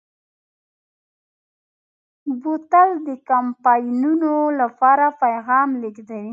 [2.41, 6.29] بوتل د کمپاینونو لپاره پیغام لېږدوي.